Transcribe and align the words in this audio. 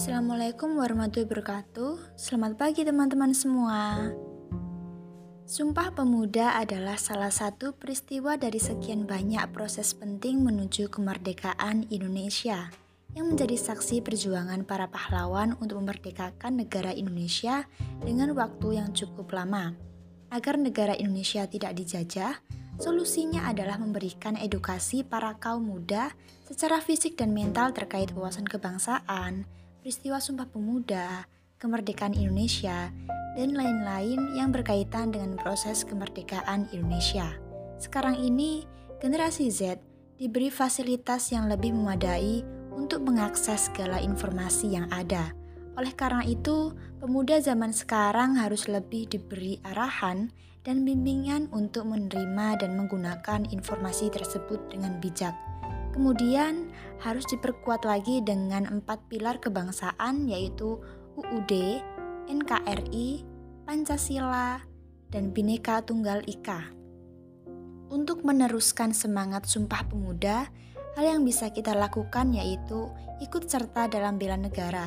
Assalamualaikum 0.00 0.80
warahmatullahi 0.80 1.28
wabarakatuh. 1.28 2.16
Selamat 2.16 2.56
pagi 2.56 2.88
teman-teman 2.88 3.36
semua. 3.36 4.08
Sumpah 5.44 5.92
Pemuda 5.92 6.56
adalah 6.56 6.96
salah 6.96 7.28
satu 7.28 7.76
peristiwa 7.76 8.40
dari 8.40 8.56
sekian 8.56 9.04
banyak 9.04 9.44
proses 9.52 9.92
penting 9.92 10.40
menuju 10.40 10.88
kemerdekaan 10.88 11.84
Indonesia 11.92 12.72
yang 13.12 13.28
menjadi 13.28 13.60
saksi 13.60 14.00
perjuangan 14.00 14.64
para 14.64 14.88
pahlawan 14.88 15.52
untuk 15.60 15.84
memerdekakan 15.84 16.64
negara 16.64 16.96
Indonesia 16.96 17.68
dengan 18.00 18.32
waktu 18.32 18.80
yang 18.80 18.96
cukup 18.96 19.28
lama. 19.36 19.76
Agar 20.32 20.56
negara 20.56 20.96
Indonesia 20.96 21.44
tidak 21.44 21.76
dijajah, 21.76 22.40
solusinya 22.80 23.52
adalah 23.52 23.76
memberikan 23.76 24.40
edukasi 24.40 25.04
para 25.04 25.36
kaum 25.36 25.68
muda 25.68 26.16
secara 26.48 26.80
fisik 26.80 27.20
dan 27.20 27.36
mental 27.36 27.76
terkait 27.76 28.08
wawasan 28.16 28.48
kebangsaan, 28.48 29.44
peristiwa 29.80 30.20
Sumpah 30.20 30.44
Pemuda, 30.44 31.24
kemerdekaan 31.56 32.12
Indonesia, 32.12 32.92
dan 33.32 33.56
lain-lain 33.56 34.36
yang 34.36 34.52
berkaitan 34.52 35.08
dengan 35.08 35.40
proses 35.40 35.88
kemerdekaan 35.88 36.68
Indonesia. 36.76 37.32
Sekarang 37.80 38.20
ini, 38.20 38.68
generasi 39.00 39.48
Z 39.48 39.80
diberi 40.20 40.52
fasilitas 40.52 41.32
yang 41.32 41.48
lebih 41.48 41.72
memadai 41.72 42.44
untuk 42.76 43.00
mengakses 43.08 43.72
segala 43.72 43.96
informasi 44.04 44.76
yang 44.76 44.84
ada. 44.92 45.32
Oleh 45.80 45.96
karena 45.96 46.28
itu, 46.28 46.76
pemuda 47.00 47.40
zaman 47.40 47.72
sekarang 47.72 48.36
harus 48.36 48.68
lebih 48.68 49.08
diberi 49.08 49.56
arahan 49.64 50.28
dan 50.60 50.84
bimbingan 50.84 51.48
untuk 51.56 51.88
menerima 51.88 52.60
dan 52.60 52.76
menggunakan 52.76 53.48
informasi 53.48 54.12
tersebut 54.12 54.60
dengan 54.68 55.00
bijak 55.00 55.32
Kemudian 55.90 56.70
harus 57.02 57.26
diperkuat 57.26 57.82
lagi 57.82 58.22
dengan 58.22 58.68
empat 58.68 59.10
pilar 59.10 59.42
kebangsaan 59.42 60.30
yaitu 60.30 60.78
UUD, 61.18 61.82
NKRI, 62.30 63.26
Pancasila, 63.66 64.62
dan 65.10 65.34
Bhinneka 65.34 65.82
Tunggal 65.82 66.22
Ika. 66.30 66.70
Untuk 67.90 68.22
meneruskan 68.22 68.94
semangat 68.94 69.50
Sumpah 69.50 69.82
Pemuda, 69.90 70.46
hal 70.94 71.04
yang 71.04 71.26
bisa 71.26 71.50
kita 71.50 71.74
lakukan 71.74 72.30
yaitu 72.30 72.86
ikut 73.18 73.50
serta 73.50 73.90
dalam 73.90 74.14
bela 74.14 74.38
negara 74.38 74.86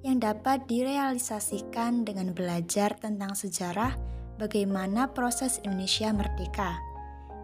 yang 0.00 0.22
dapat 0.22 0.64
direalisasikan 0.70 2.06
dengan 2.06 2.32
belajar 2.32 2.96
tentang 2.96 3.34
sejarah 3.36 3.92
bagaimana 4.38 5.10
proses 5.10 5.58
Indonesia 5.66 6.14
merdeka 6.14 6.78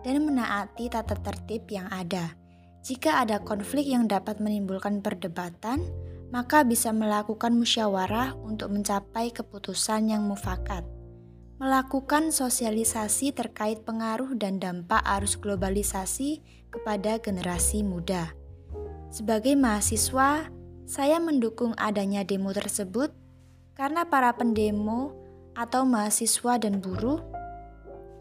dan 0.06 0.22
menaati 0.22 0.86
tata 0.88 1.18
tertib 1.18 1.66
yang 1.68 1.90
ada 1.90 2.43
jika 2.84 3.24
ada 3.24 3.40
konflik 3.40 3.88
yang 3.88 4.04
dapat 4.12 4.44
menimbulkan 4.44 5.00
perdebatan, 5.00 5.80
maka 6.28 6.68
bisa 6.68 6.92
melakukan 6.92 7.56
musyawarah 7.56 8.36
untuk 8.44 8.76
mencapai 8.76 9.32
keputusan 9.32 10.12
yang 10.12 10.28
mufakat. 10.28 10.84
Melakukan 11.56 12.28
sosialisasi 12.28 13.32
terkait 13.32 13.88
pengaruh 13.88 14.36
dan 14.36 14.60
dampak 14.60 15.00
arus 15.16 15.40
globalisasi 15.40 16.44
kepada 16.68 17.16
generasi 17.24 17.80
muda. 17.80 18.36
Sebagai 19.08 19.56
mahasiswa, 19.56 20.52
saya 20.84 21.16
mendukung 21.24 21.72
adanya 21.80 22.20
demo 22.20 22.52
tersebut 22.52 23.16
karena 23.72 24.04
para 24.04 24.36
pendemo 24.36 25.16
atau 25.56 25.88
mahasiswa 25.88 26.60
dan 26.60 26.84
buruh 26.84 27.24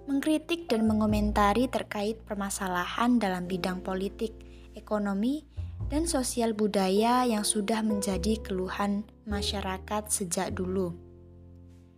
mengkritik 0.07 0.71
dan 0.71 0.87
mengomentari 0.87 1.67
terkait 1.67 2.23
permasalahan 2.23 3.19
dalam 3.19 3.43
bidang 3.43 3.83
politik 3.83 4.52
ekonomi, 4.73 5.45
dan 5.91 6.09
sosial 6.09 6.57
budaya 6.57 7.27
yang 7.27 7.45
sudah 7.45 7.81
menjadi 7.85 8.39
keluhan 8.41 9.05
masyarakat 9.29 10.09
sejak 10.09 10.53
dulu. 10.55 10.93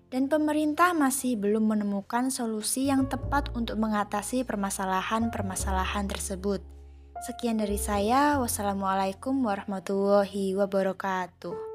Dan 0.09 0.31
pemerintah 0.31 0.95
masih 0.95 1.35
belum 1.35 1.75
menemukan 1.75 2.31
solusi 2.31 2.87
yang 2.87 3.11
tepat 3.11 3.51
untuk 3.57 3.75
mengatasi 3.81 4.47
permasalahan-permasalahan 4.47 6.07
tersebut. 6.07 6.63
Sekian 7.25 7.59
dari 7.59 7.81
saya, 7.81 8.37
wassalamualaikum 8.39 9.33
warahmatullahi 9.43 10.55
wabarakatuh. 10.55 11.74